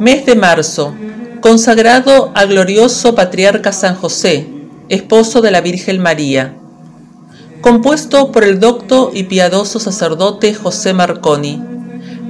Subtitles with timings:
[0.00, 0.96] Mes de marzo,
[1.42, 4.48] consagrado al glorioso patriarca San José,
[4.88, 6.54] esposo de la Virgen María.
[7.60, 11.62] Compuesto por el docto y piadoso sacerdote José Marconi.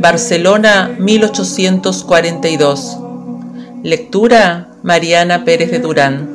[0.01, 2.99] Barcelona, 1842.
[3.85, 6.29] Lectura Mariana Pérez de Durán.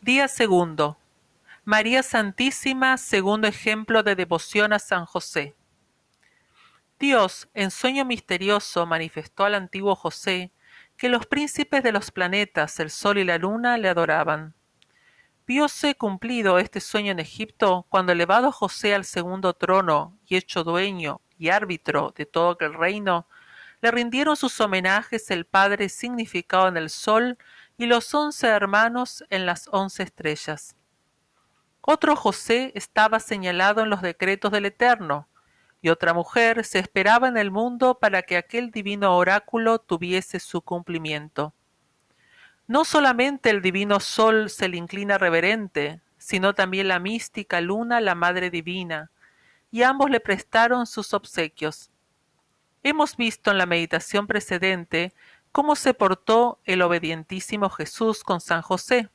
[0.00, 0.96] Día segundo.
[1.64, 5.54] María Santísima, segundo ejemplo de devoción a San José.
[7.00, 10.52] Dios, en sueño misterioso, manifestó al antiguo José
[10.98, 14.54] que los príncipes de los planetas, el sol y la luna, le adoraban.
[15.46, 21.22] Vióse cumplido este sueño en Egipto cuando elevado José al segundo trono y hecho dueño
[21.38, 23.26] y árbitro de todo aquel reino,
[23.80, 27.38] le rindieron sus homenajes el Padre significado en el sol
[27.78, 30.76] y los once hermanos en las once estrellas.
[31.80, 35.29] Otro José estaba señalado en los decretos del Eterno,
[35.82, 40.60] y otra mujer se esperaba en el mundo para que aquel divino oráculo tuviese su
[40.60, 41.54] cumplimiento.
[42.66, 48.14] No solamente el divino sol se le inclina reverente, sino también la mística luna, la
[48.14, 49.10] Madre Divina,
[49.70, 51.90] y ambos le prestaron sus obsequios.
[52.82, 55.14] Hemos visto en la meditación precedente
[55.50, 59.08] cómo se portó el obedientísimo Jesús con San José.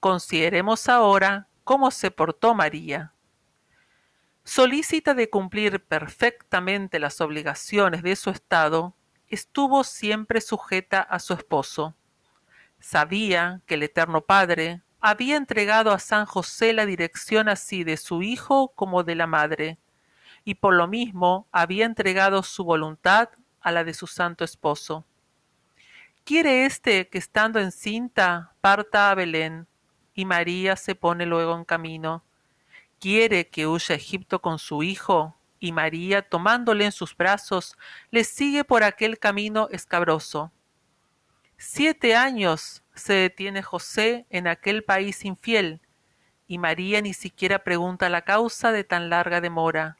[0.00, 3.14] Consideremos ahora cómo se portó María
[4.44, 8.94] solícita de cumplir perfectamente las obligaciones de su estado,
[9.28, 11.96] estuvo siempre sujeta a su esposo.
[12.78, 18.22] Sabía que el Eterno Padre había entregado a San José la dirección así de su
[18.22, 19.78] hijo como de la madre,
[20.44, 25.06] y por lo mismo había entregado su voluntad a la de su santo esposo.
[26.24, 29.66] Quiere éste que estando encinta parta a Belén,
[30.14, 32.24] y María se pone luego en camino
[33.00, 37.76] quiere que huya a Egipto con su hijo, y María, tomándole en sus brazos,
[38.10, 40.52] le sigue por aquel camino escabroso.
[41.56, 45.80] Siete años se detiene José en aquel país infiel,
[46.46, 49.96] y María ni siquiera pregunta la causa de tan larga demora.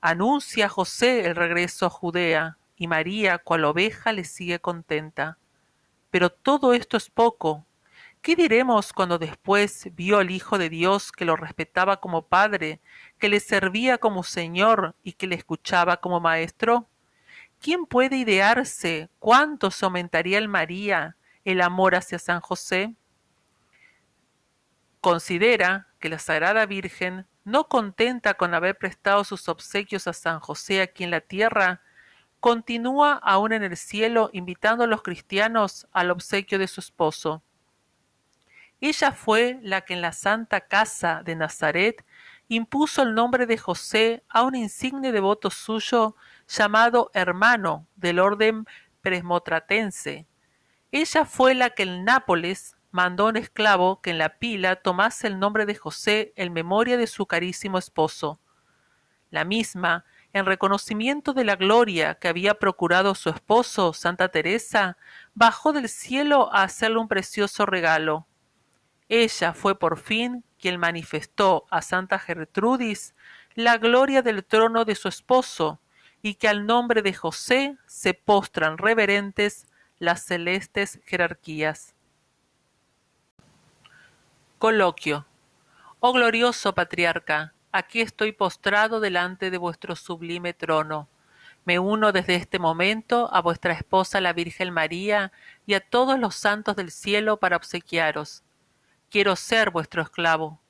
[0.00, 5.38] Anuncia José el regreso a Judea, y María, cual oveja, le sigue contenta.
[6.10, 7.64] Pero todo esto es poco,
[8.24, 12.80] ¿Qué diremos cuando después vio al Hijo de Dios que lo respetaba como Padre,
[13.18, 16.88] que le servía como Señor y que le escuchaba como Maestro?
[17.60, 22.94] ¿Quién puede idearse cuánto se aumentaría en María el amor hacia San José?
[25.02, 30.80] Considera que la Sagrada Virgen, no contenta con haber prestado sus obsequios a San José
[30.80, 31.82] aquí en la tierra,
[32.40, 37.42] continúa aún en el cielo invitando a los cristianos al obsequio de su esposo
[38.88, 42.04] ella fue la que en la Santa Casa de Nazaret
[42.48, 48.66] impuso el nombre de José a un insigne devoto suyo llamado hermano del orden
[49.00, 50.26] presmotratense.
[50.92, 55.28] Ella fue la que en Nápoles mandó a un esclavo que en la pila tomase
[55.28, 58.38] el nombre de José en memoria de su carísimo esposo.
[59.30, 64.98] La misma, en reconocimiento de la gloria que había procurado su esposo, Santa Teresa,
[65.32, 68.26] bajó del cielo a hacerle un precioso regalo.
[69.16, 73.14] Ella fue por fin quien manifestó a Santa Gertrudis
[73.54, 75.78] la gloria del trono de su esposo,
[76.20, 79.68] y que al nombre de José se postran reverentes
[80.00, 81.94] las celestes jerarquías.
[84.58, 85.26] Coloquio.
[86.00, 91.06] Oh glorioso patriarca, aquí estoy postrado delante de vuestro sublime trono.
[91.64, 95.30] Me uno desde este momento a vuestra esposa la Virgen María
[95.66, 98.42] y a todos los santos del cielo para obsequiaros
[99.14, 100.60] quiero ser vuestro esclavo.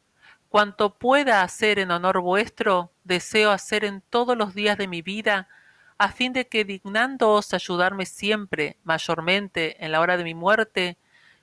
[0.51, 5.49] Cuanto pueda hacer en honor vuestro, deseo hacer en todos los días de mi vida,
[5.97, 10.99] a fin de que dignándoos ayudarme siempre, mayormente en la hora de mi muerte,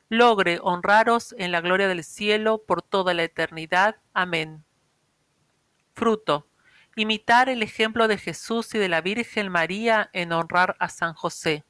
[0.10, 3.96] logre honraros en la gloria del cielo por toda la eternidad.
[4.14, 4.64] Amén.
[5.96, 6.46] Fruto.
[6.96, 11.64] Imitar el ejemplo de Jesús y de la Virgen María en honrar a San José.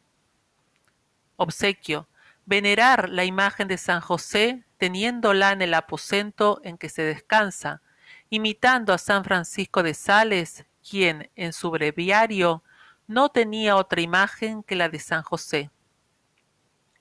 [1.37, 2.09] Obsequio.
[2.45, 7.81] Venerar la imagen de San José teniéndola en el aposento en que se descansa,
[8.29, 12.63] imitando a San Francisco de Sales, quien en su breviario
[13.07, 15.69] no tenía otra imagen que la de San José.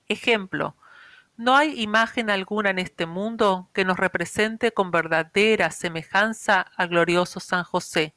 [0.07, 0.75] Ejemplo,
[1.37, 7.39] no hay imagen alguna en este mundo que nos represente con verdadera semejanza al glorioso
[7.39, 8.13] San José.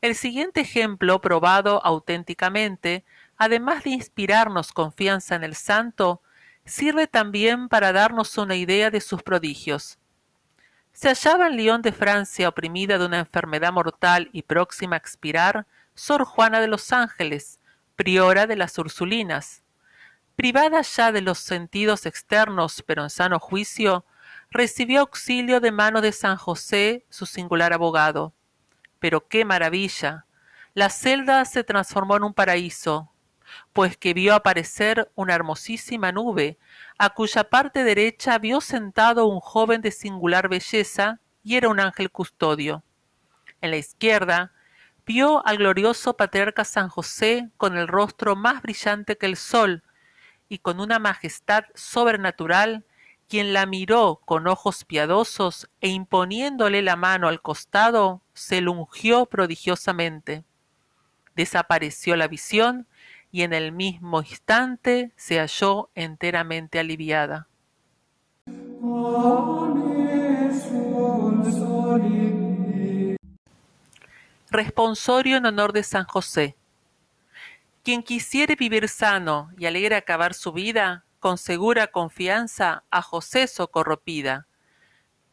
[0.00, 3.04] El siguiente ejemplo, probado auténticamente,
[3.40, 6.20] además de inspirarnos confianza en el santo,
[6.66, 9.98] sirve también para darnos una idea de sus prodigios.
[10.92, 15.66] Se hallaba en Lyon de Francia oprimida de una enfermedad mortal y próxima a expirar,
[15.94, 17.60] Sor Juana de los Ángeles,
[17.96, 19.62] priora de las Ursulinas.
[20.36, 24.04] Privada ya de los sentidos externos, pero en sano juicio,
[24.50, 28.34] recibió auxilio de mano de San José, su singular abogado.
[28.98, 30.26] Pero qué maravilla.
[30.74, 33.10] La celda se transformó en un paraíso,
[33.72, 36.58] pues que vio aparecer una hermosísima nube,
[36.98, 42.10] a cuya parte derecha vio sentado un joven de singular belleza, y era un ángel
[42.10, 42.82] custodio.
[43.60, 44.52] En la izquierda
[45.06, 49.82] vio al glorioso patriarca San José con el rostro más brillante que el sol,
[50.48, 52.84] y con una majestad sobrenatural,
[53.28, 59.26] quien la miró con ojos piadosos e imponiéndole la mano al costado, se lo ungió
[59.26, 60.44] prodigiosamente.
[61.36, 62.88] Desapareció la visión
[63.32, 67.46] y en el mismo instante se halló enteramente aliviada.
[74.50, 76.56] Responsorio en honor de San José.
[77.84, 84.46] Quien quisiere vivir sano y alegre acabar su vida, con segura confianza a José socorropida.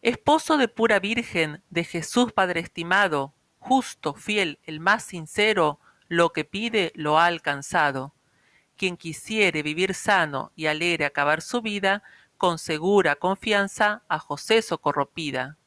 [0.01, 6.45] Esposo de pura Virgen, de Jesús Padre estimado, justo, fiel, el más sincero, lo que
[6.45, 8.13] pide lo ha alcanzado.
[8.75, 12.03] Quien quisiere vivir sano y alegre acabar su vida,
[12.37, 15.57] con segura confianza a José socorropida.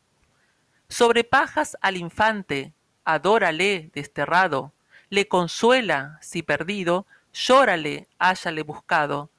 [0.88, 2.72] Sobre pajas al infante,
[3.04, 4.72] adórale desterrado,
[5.08, 9.30] le consuela si perdido, llórale háyale buscado.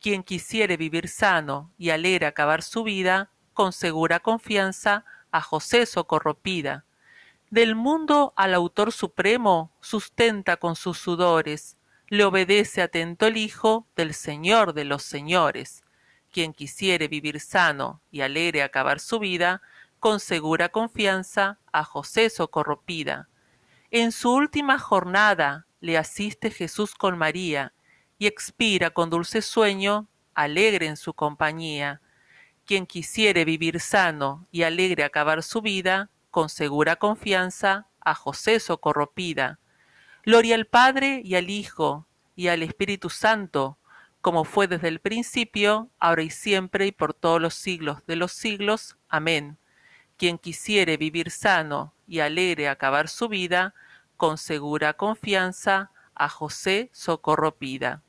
[0.00, 6.84] Quien quisiere vivir sano y alegre acabar su vida, con segura confianza a José socorropida.
[7.52, 11.76] Del mundo al autor supremo sustenta con sus sudores,
[12.08, 15.84] le obedece atento el Hijo del Señor de los señores.
[16.30, 19.60] Quien quisiere vivir sano y alegre acabar su vida,
[20.00, 23.28] con segura confianza a José socorropida.
[23.90, 27.74] En su última jornada le asiste Jesús con María
[28.18, 32.00] y expira con dulce sueño, alegre en su compañía.
[32.64, 39.60] Quien quisiere vivir sano y alegre acabar su vida, con segura confianza, a José socorropida.
[40.24, 43.78] Gloria al Padre y al Hijo y al Espíritu Santo,
[44.22, 48.32] como fue desde el principio, ahora y siempre y por todos los siglos de los
[48.32, 48.96] siglos.
[49.10, 49.58] Amén.
[50.16, 53.74] Quien quisiere vivir sano y alegre acabar su vida,
[54.16, 58.02] con segura confianza, a José socorro pida.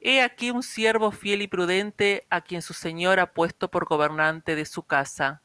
[0.00, 4.56] He aquí un siervo fiel y prudente a quien su Señor ha puesto por gobernante
[4.56, 5.40] de su casa.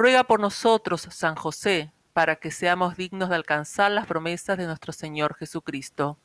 [0.00, 4.94] Ruega por nosotros, San José, para que seamos dignos de alcanzar las promesas de nuestro
[4.94, 6.18] Señor Jesucristo.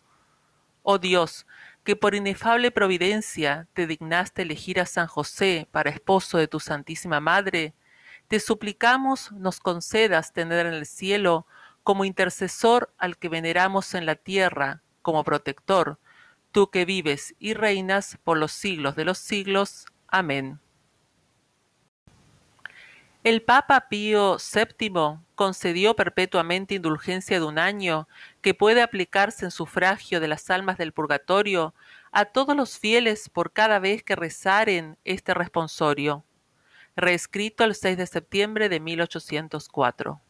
[0.82, 1.46] Oh Dios,
[1.84, 7.20] que por inefable providencia te dignaste elegir a San José para esposo de tu Santísima
[7.20, 7.74] Madre,
[8.30, 11.46] te suplicamos nos concedas tener en el cielo
[11.84, 16.00] como intercesor al que veneramos en la tierra, como protector,
[16.54, 19.86] tú que vives y reinas por los siglos de los siglos.
[20.08, 20.62] Amén.
[23.26, 28.08] El Papa Pío VII concedió perpetuamente indulgencia de un año
[28.42, 31.74] que puede aplicarse en sufragio de las almas del purgatorio
[32.12, 36.24] a todos los fieles por cada vez que rezaren este responsorio
[36.96, 40.22] reescrito el 6 de septiembre de 1804.